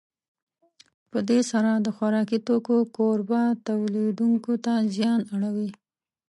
په 1.11 1.19
دې 1.29 1.39
سره 1.51 1.71
د 1.85 1.87
خوراکي 1.95 2.39
توکو 2.47 2.77
کوربه 2.97 3.41
تولیدوونکو 3.67 4.53
ته 4.65 4.73
زیان 4.95 5.19
اړوي. 5.33 5.69